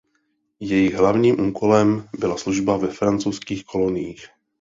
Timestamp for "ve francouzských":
2.77-3.65